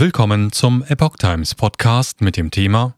Willkommen 0.00 0.52
zum 0.52 0.84
Epoch 0.84 1.16
Times 1.16 1.56
Podcast 1.56 2.20
mit 2.20 2.36
dem 2.36 2.52
Thema 2.52 2.94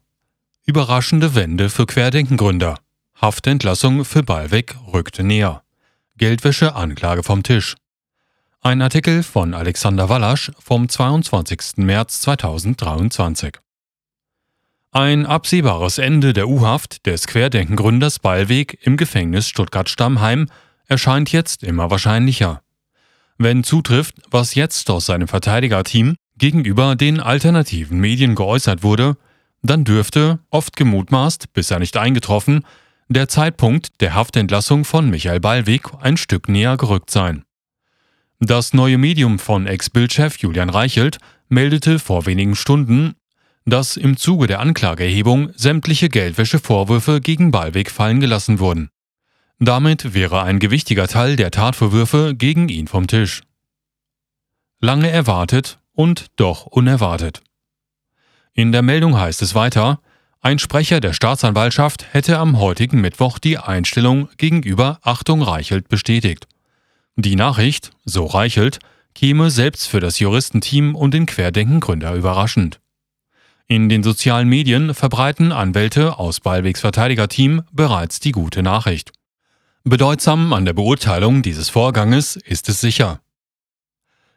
Überraschende 0.67 1.33
Wende 1.33 1.71
für 1.71 1.87
Querdenkengründer. 1.87 2.77
Haftentlassung 3.19 4.05
für 4.05 4.21
Ballweg 4.21 4.75
rückt 4.93 5.17
näher. 5.17 5.63
Geldwäsche 6.17 6.75
Anklage 6.75 7.23
vom 7.23 7.41
Tisch. 7.41 7.75
Ein 8.61 8.83
Artikel 8.83 9.23
von 9.23 9.55
Alexander 9.55 10.09
Wallasch 10.09 10.51
vom 10.59 10.89
22. 10.89 11.77
März 11.77 12.21
2023. 12.21 13.57
Ein 14.91 15.25
absehbares 15.25 15.97
Ende 15.97 16.33
der 16.33 16.47
U-Haft 16.47 17.07
des 17.07 17.25
Querdenkengründers 17.25 18.19
Ballweg 18.19 18.77
im 18.85 18.95
Gefängnis 18.95 19.47
Stuttgart-Stammheim 19.47 20.49
erscheint 20.85 21.31
jetzt 21.31 21.63
immer 21.63 21.89
wahrscheinlicher. 21.89 22.61
Wenn 23.39 23.63
zutrifft, 23.63 24.17
was 24.29 24.53
jetzt 24.53 24.87
aus 24.91 25.07
seinem 25.07 25.27
Verteidigerteam 25.27 26.15
gegenüber 26.41 26.95
den 26.95 27.19
alternativen 27.19 27.99
Medien 27.99 28.33
geäußert 28.33 28.81
wurde, 28.81 29.15
dann 29.61 29.83
dürfte, 29.83 30.39
oft 30.49 30.75
gemutmaßt, 30.75 31.53
bisher 31.53 31.77
nicht 31.77 31.97
eingetroffen, 31.97 32.65
der 33.09 33.27
Zeitpunkt 33.27 34.01
der 34.01 34.15
Haftentlassung 34.15 34.83
von 34.83 35.11
Michael 35.11 35.39
Ballweg 35.39 35.83
ein 36.01 36.17
Stück 36.17 36.49
näher 36.49 36.77
gerückt 36.77 37.11
sein. 37.11 37.43
Das 38.39 38.73
neue 38.73 38.97
Medium 38.97 39.37
von 39.37 39.67
Ex-Bildchef 39.67 40.39
Julian 40.39 40.71
Reichelt 40.71 41.19
meldete 41.47 41.99
vor 41.99 42.25
wenigen 42.25 42.55
Stunden, 42.55 43.13
dass 43.65 43.95
im 43.95 44.17
Zuge 44.17 44.47
der 44.47 44.61
Anklageerhebung 44.61 45.51
sämtliche 45.55 46.09
Geldwäschevorwürfe 46.09 47.21
gegen 47.21 47.51
Ballweg 47.51 47.91
fallen 47.91 48.19
gelassen 48.19 48.57
wurden. 48.57 48.89
Damit 49.59 50.15
wäre 50.15 50.41
ein 50.41 50.57
gewichtiger 50.57 51.07
Teil 51.07 51.35
der 51.35 51.51
Tatvorwürfe 51.51 52.33
gegen 52.35 52.67
ihn 52.67 52.87
vom 52.87 53.05
Tisch. 53.05 53.43
Lange 54.79 55.11
erwartet 55.11 55.77
und 55.93 56.27
doch 56.35 56.65
unerwartet. 56.65 57.41
In 58.53 58.71
der 58.71 58.81
Meldung 58.81 59.17
heißt 59.17 59.41
es 59.41 59.55
weiter, 59.55 59.99
ein 60.41 60.57
Sprecher 60.57 60.99
der 60.99 61.13
Staatsanwaltschaft 61.13 62.13
hätte 62.13 62.39
am 62.39 62.59
heutigen 62.59 62.99
Mittwoch 62.99 63.37
die 63.37 63.59
Einstellung 63.59 64.27
gegenüber 64.37 64.99
Achtung 65.03 65.43
Reichelt 65.43 65.87
bestätigt. 65.87 66.47
Die 67.15 67.35
Nachricht, 67.35 67.91
so 68.05 68.25
Reichelt, 68.25 68.79
käme 69.13 69.51
selbst 69.51 69.87
für 69.87 69.99
das 69.99 70.19
Juristenteam 70.19 70.95
und 70.95 71.13
den 71.13 71.27
Querdenkengründer 71.27 72.15
überraschend. 72.15 72.79
In 73.67 73.87
den 73.87 74.03
sozialen 74.03 74.49
Medien 74.49 74.93
verbreiten 74.93 75.51
Anwälte 75.51 76.17
aus 76.17 76.39
Ballwegs 76.39 76.81
Verteidigerteam 76.81 77.61
bereits 77.71 78.19
die 78.19 78.31
gute 78.31 78.63
Nachricht. 78.63 79.11
Bedeutsam 79.83 80.53
an 80.53 80.65
der 80.65 80.73
Beurteilung 80.73 81.41
dieses 81.41 81.69
Vorganges 81.69 82.35
ist 82.35 82.67
es 82.67 82.81
sicher. 82.81 83.21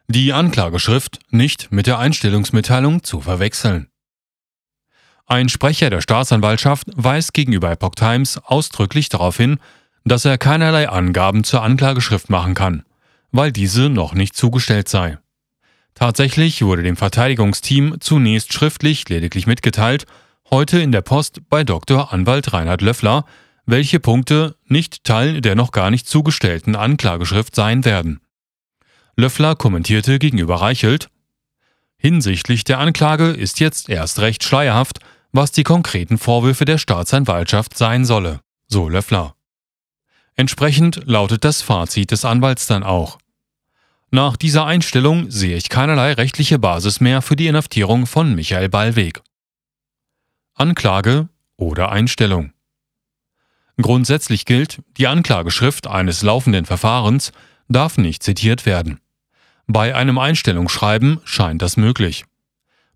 Die 0.06 0.32
Anklageschrift 0.32 1.20
nicht 1.30 1.72
mit 1.72 1.86
der 1.86 1.98
Einstellungsmitteilung 1.98 3.02
zu 3.02 3.20
verwechseln. 3.20 3.88
Ein 5.26 5.48
Sprecher 5.48 5.88
der 5.88 6.02
Staatsanwaltschaft 6.02 6.88
weist 6.94 7.32
gegenüber 7.32 7.70
Epoch 7.70 7.94
Times 7.94 8.38
ausdrücklich 8.38 9.08
darauf 9.08 9.38
hin, 9.38 9.58
dass 10.04 10.26
er 10.26 10.36
keinerlei 10.36 10.88
Angaben 10.88 11.44
zur 11.44 11.62
Anklageschrift 11.62 12.28
machen 12.28 12.54
kann, 12.54 12.84
weil 13.32 13.50
diese 13.50 13.88
noch 13.88 14.12
nicht 14.12 14.36
zugestellt 14.36 14.88
sei. 14.88 15.18
Tatsächlich 15.94 16.60
wurde 16.62 16.82
dem 16.82 16.96
Verteidigungsteam 16.96 17.96
zunächst 18.00 18.52
schriftlich 18.52 19.08
lediglich 19.08 19.46
mitgeteilt, 19.46 20.04
heute 20.50 20.80
in 20.80 20.92
der 20.92 21.02
Post 21.02 21.48
bei 21.48 21.64
Dr. 21.64 22.12
Anwalt 22.12 22.52
Reinhard 22.52 22.82
Löffler 22.82 23.24
welche 23.66 24.00
Punkte 24.00 24.56
nicht 24.66 25.04
Teil 25.04 25.40
der 25.40 25.54
noch 25.54 25.72
gar 25.72 25.90
nicht 25.90 26.06
zugestellten 26.06 26.76
Anklageschrift 26.76 27.54
sein 27.54 27.84
werden. 27.84 28.20
Löffler 29.16 29.54
kommentierte 29.54 30.18
gegenüber 30.18 30.56
Reichelt, 30.56 31.08
Hinsichtlich 32.04 32.64
der 32.64 32.80
Anklage 32.80 33.30
ist 33.30 33.60
jetzt 33.60 33.88
erst 33.88 34.18
recht 34.18 34.44
schleierhaft, 34.44 34.98
was 35.32 35.52
die 35.52 35.62
konkreten 35.62 36.18
Vorwürfe 36.18 36.66
der 36.66 36.76
Staatsanwaltschaft 36.76 37.78
sein 37.78 38.04
solle, 38.04 38.40
so 38.66 38.90
Löffler. 38.90 39.34
Entsprechend 40.34 41.00
lautet 41.06 41.44
das 41.44 41.62
Fazit 41.62 42.10
des 42.10 42.26
Anwalts 42.26 42.66
dann 42.66 42.82
auch. 42.82 43.18
Nach 44.10 44.36
dieser 44.36 44.66
Einstellung 44.66 45.30
sehe 45.30 45.56
ich 45.56 45.70
keinerlei 45.70 46.12
rechtliche 46.12 46.58
Basis 46.58 47.00
mehr 47.00 47.22
für 47.22 47.36
die 47.36 47.46
Inhaftierung 47.46 48.04
von 48.04 48.34
Michael 48.34 48.68
Ballweg. 48.68 49.22
Anklage 50.52 51.30
oder 51.56 51.90
Einstellung. 51.90 52.52
Grundsätzlich 53.80 54.44
gilt, 54.44 54.82
die 54.98 55.06
Anklageschrift 55.06 55.86
eines 55.86 56.20
laufenden 56.20 56.66
Verfahrens 56.66 57.32
darf 57.70 57.96
nicht 57.96 58.22
zitiert 58.22 58.66
werden. 58.66 59.00
Bei 59.66 59.94
einem 59.94 60.18
Einstellungsschreiben 60.18 61.20
scheint 61.24 61.62
das 61.62 61.76
möglich. 61.76 62.24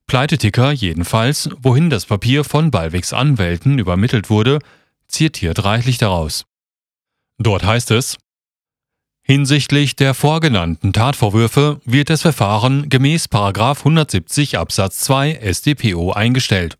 Pleiteticker 0.06 0.72
jedenfalls, 0.72 1.50
wohin 1.60 1.90
das 1.90 2.06
Papier 2.06 2.44
von 2.44 2.70
Ballwegs 2.70 3.12
Anwälten 3.12 3.78
übermittelt 3.78 4.30
wurde, 4.30 4.58
zitiert 5.06 5.64
reichlich 5.64 5.98
daraus. 5.98 6.44
Dort 7.38 7.64
heißt 7.64 7.90
es, 7.90 8.18
Hinsichtlich 9.30 9.94
der 9.94 10.14
vorgenannten 10.14 10.94
Tatvorwürfe 10.94 11.82
wird 11.84 12.08
das 12.08 12.22
Verfahren 12.22 12.88
gemäß 12.88 13.28
170 13.30 14.56
Absatz 14.56 15.00
2 15.00 15.52
StPO 15.52 16.12
eingestellt, 16.12 16.78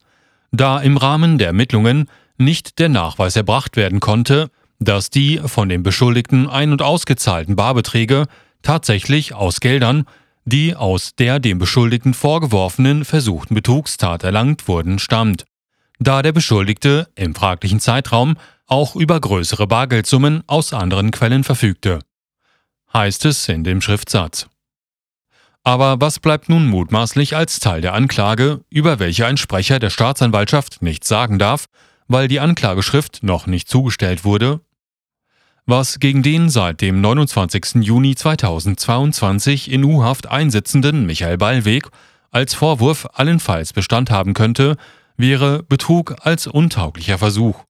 da 0.51 0.81
im 0.81 0.97
Rahmen 0.97 1.37
der 1.37 1.49
Ermittlungen 1.49 2.09
nicht 2.39 2.79
der 2.79 2.89
Nachweis 2.89 3.37
erbracht 3.37 3.77
werden 3.77 4.01
konnte, 4.01 4.49
dass 4.79 5.11
die 5.11 5.43
von 5.45 5.69
dem 5.69 5.83
Beschuldigten 5.83 6.49
ein- 6.49 6.73
und 6.73 6.81
ausgezahlten 6.81 7.55
Barbeträge 7.55 8.25
tatsächlich 8.63 9.35
aus 9.35 9.61
Geldern, 9.61 10.05
die 10.45 10.75
aus 10.75 11.15
der 11.15 11.41
dem 11.41 11.59
Beschuldigten 11.59 12.15
vorgeworfenen 12.15 13.05
versuchten 13.05 13.55
Betrugstat 13.55 14.25
erlangt 14.25 14.69
wurden, 14.69 14.99
stammt, 14.99 15.45
da 15.99 16.23
der 16.23 16.33
Beschuldigte 16.33 17.09
im 17.17 17.35
fraglichen 17.35 17.81
Zeitraum 17.81 18.37
auch 18.67 18.97
über 18.97 19.21
größere 19.21 19.67
Bargeldsummen 19.67 20.43
aus 20.47 20.73
anderen 20.73 21.11
Quellen 21.11 21.45
verfügte. 21.45 22.01
Heißt 22.93 23.25
es 23.27 23.49
in 23.49 23.65
dem 23.65 23.81
Schriftsatz. 23.81 24.49
Aber 25.65 26.01
was 26.01 26.21
bleibt 26.21 26.49
nun 26.49 26.67
mutmaßlich 26.67 27.37
als 27.37 27.59
Teil 27.59 27.81
der 27.81 27.93
Anklage, 27.95 28.63
über 28.71 28.99
welche 28.99 29.27
ein 29.27 29.37
Sprecher 29.37 29.79
der 29.79 29.91
Staatsanwaltschaft 29.91 30.83
nichts 30.83 31.09
sagen 31.09 31.39
darf 31.39 31.67
weil 32.09 32.27
die 32.27 32.41
Anklageschrift 32.41 33.23
noch 33.23 33.47
nicht 33.47 33.69
zugestellt 33.69 34.25
wurde, 34.25 34.61
was 35.69 36.01
gegen 36.01 36.23
den 36.23 36.49
seit 36.49 36.81
dem 36.81 37.03
29. 37.03 37.83
Juni 37.83 38.15
2022 38.15 39.71
in 39.71 39.85
U-Haft 39.85 40.27
einsitzenden 40.27 41.05
Michael 41.05 41.37
Ballweg 41.37 41.89
als 42.31 42.55
Vorwurf 42.55 43.07
allenfalls 43.13 43.75
Bestand 43.75 44.11
haben 44.11 44.33
könnte, 44.33 44.77
wäre 45.19 45.63
Betrug 45.63 46.17
als 46.21 46.47
untauglicher 46.47 47.19
Versuch. 47.19 47.65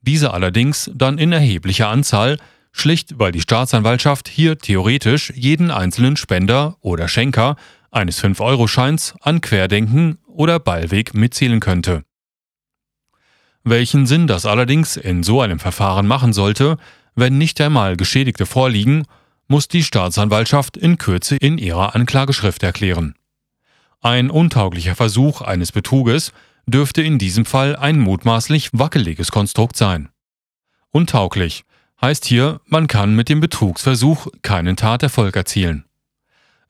Diese 0.00 0.32
allerdings 0.32 0.92
dann 0.94 1.18
in 1.18 1.32
erheblicher 1.32 1.88
Anzahl, 1.88 2.38
schlicht 2.70 3.18
weil 3.18 3.32
die 3.32 3.40
Staatsanwaltschaft 3.40 4.28
hier 4.28 4.56
theoretisch 4.56 5.32
jeden 5.34 5.72
einzelnen 5.72 6.16
Spender 6.16 6.76
oder 6.80 7.08
Schenker 7.08 7.56
eines 7.90 8.22
5-Euro-Scheins 8.22 9.14
an 9.20 9.40
Querdenken 9.40 10.18
oder 10.26 10.60
Ballweg 10.60 11.14
mitzählen 11.14 11.58
könnte. 11.58 12.04
Welchen 13.64 14.06
Sinn 14.06 14.26
das 14.26 14.46
allerdings 14.46 14.96
in 14.96 15.22
so 15.22 15.40
einem 15.40 15.58
Verfahren 15.58 16.06
machen 16.06 16.32
sollte, 16.32 16.76
wenn 17.14 17.38
nicht 17.38 17.60
einmal 17.60 17.96
Geschädigte 17.96 18.46
vorliegen, 18.46 19.04
muss 19.46 19.68
die 19.68 19.84
Staatsanwaltschaft 19.84 20.76
in 20.76 20.98
Kürze 20.98 21.36
in 21.36 21.58
ihrer 21.58 21.94
Anklageschrift 21.94 22.62
erklären. 22.62 23.14
Ein 24.00 24.30
untauglicher 24.30 24.96
Versuch 24.96 25.42
eines 25.42 25.70
Betruges 25.70 26.32
dürfte 26.66 27.02
in 27.02 27.18
diesem 27.18 27.44
Fall 27.44 27.76
ein 27.76 28.00
mutmaßlich 28.00 28.70
wackeliges 28.72 29.30
Konstrukt 29.30 29.76
sein. 29.76 30.08
Untauglich 30.90 31.64
heißt 32.00 32.24
hier, 32.24 32.60
man 32.66 32.88
kann 32.88 33.14
mit 33.14 33.28
dem 33.28 33.40
Betrugsversuch 33.40 34.26
keinen 34.42 34.76
Taterfolg 34.76 35.36
erzielen. 35.36 35.84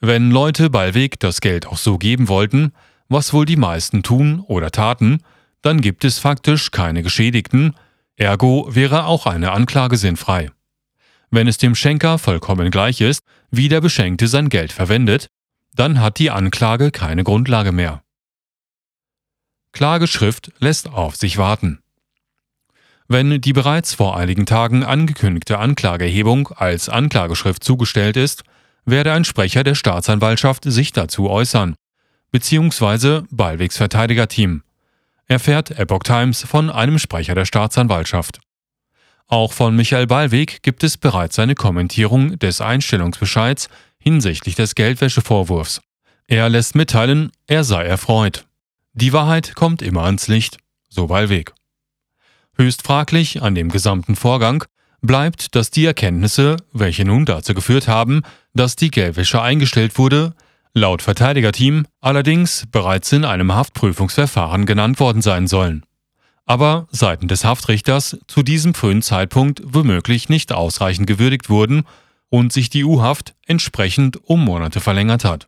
Wenn 0.00 0.31
Leute 0.31 0.69
Ballweg 0.69 1.20
das 1.20 1.41
Geld 1.41 1.66
auch 1.66 1.78
so 1.78 1.97
geben 1.97 2.28
wollten, 2.28 2.72
was 3.08 3.32
wohl 3.32 3.46
die 3.46 3.56
meisten 3.56 4.02
tun 4.02 4.40
oder 4.40 4.70
taten, 4.70 5.20
dann 5.62 5.81
gibt 5.81 6.05
es 6.05 6.19
faktisch 6.19 6.70
keine 6.70 7.03
Geschädigten, 7.03 7.75
ergo 8.17 8.67
wäre 8.69 9.06
auch 9.06 9.26
eine 9.26 9.53
Anklage 9.53 9.97
sinnfrei. 9.97 10.50
Wenn 11.31 11.49
es 11.49 11.56
dem 11.56 11.75
Schenker 11.75 12.19
vollkommen 12.19 12.70
gleich 12.70 13.00
ist, 13.00 13.23
wie 13.50 13.69
der 13.69 13.81
Beschenkte 13.81 14.29
sein 14.29 14.49
Geld 14.49 14.73
verwendet, 14.73 15.29
dann 15.75 16.00
hat 16.00 16.19
die 16.19 16.31
Anklage 16.31 16.91
keine 16.91 17.25
Grundlage 17.25 17.73
mehr. 17.73 18.03
Klageschrift 19.73 20.53
lässt 20.59 20.88
auf 20.88 21.17
sich 21.17 21.38
warten. 21.38 21.79
Wenn 23.08 23.41
die 23.41 23.53
bereits 23.53 23.94
vor 23.94 24.17
einigen 24.17 24.47
Tagen 24.47 24.85
angekündigte 24.85 25.58
Anklageerhebung 25.58 26.49
als 26.49 26.88
Anklageschrift 26.88 27.65
zugestellt 27.65 28.17
ist, 28.17 28.43
werde 28.85 29.12
ein 29.12 29.25
Sprecher 29.25 29.65
der 29.65 29.75
Staatsanwaltschaft 29.75 30.65
sich 30.65 30.93
dazu 30.93 31.31
äußern, 31.31 31.75
beziehungsweise 32.31 33.25
Ballwegs 33.31 33.76
Verteidigerteam 33.76 34.62
erfährt 35.32 35.70
Epoch 35.70 36.02
Times 36.05 36.43
von 36.43 36.70
einem 36.70 36.99
Sprecher 36.99 37.34
der 37.34 37.46
Staatsanwaltschaft. 37.46 38.40
Auch 39.26 39.52
von 39.52 39.75
Michael 39.75 40.06
Ballweg 40.06 40.62
gibt 40.62 40.84
es 40.84 40.99
bereits 40.99 41.38
eine 41.38 41.55
Kommentierung 41.55 42.38
des 42.38 42.61
Einstellungsbescheids 42.61 43.69
hinsichtlich 43.99 44.56
des 44.56 44.75
Geldwäschevorwurfs, 44.75 45.81
Er 46.26 46.49
lässt 46.49 46.75
mitteilen, 46.75 47.32
er 47.46 47.64
sei 47.64 47.84
erfreut. 47.84 48.46
Die 48.93 49.12
Wahrheit 49.12 49.55
kommt 49.55 49.81
immer 49.81 50.05
ans 50.05 50.29
Licht, 50.29 50.58
so 50.88 51.06
Ballweg. 51.06 51.55
Höchst 52.56 52.82
fraglich 52.82 53.43
an 53.43 53.55
dem 53.55 53.70
gesamten 53.70 54.17
Vorgang 54.17 54.64
bleibt, 55.00 55.55
dass 55.56 55.70
die 55.70 55.87
Erkenntnisse, 55.87 56.58
welche 56.73 57.06
nun 57.06 57.25
dazu 57.25 57.55
geführt 57.55 57.88
haben, 57.88 58.23
dass 58.52 58.76
die 58.76 58.90
Geldwäsche 58.90 59.40
eingestellt 59.40 59.96
wurde, 59.96 60.34
laut 60.74 61.02
Verteidigerteam 61.02 61.86
allerdings 62.00 62.66
bereits 62.70 63.12
in 63.12 63.24
einem 63.24 63.52
Haftprüfungsverfahren 63.52 64.66
genannt 64.66 65.00
worden 65.00 65.22
sein 65.22 65.46
sollen. 65.46 65.84
Aber 66.44 66.88
seitens 66.90 67.28
des 67.28 67.44
Haftrichters 67.44 68.19
zu 68.26 68.42
diesem 68.42 68.74
frühen 68.74 69.02
Zeitpunkt 69.02 69.62
womöglich 69.64 70.28
nicht 70.28 70.52
ausreichend 70.52 71.06
gewürdigt 71.06 71.48
wurden 71.48 71.84
und 72.28 72.52
sich 72.52 72.70
die 72.70 72.84
U-Haft 72.84 73.34
entsprechend 73.46 74.19
um 74.24 74.44
Monate 74.44 74.80
verlängert 74.80 75.24
hat. 75.24 75.46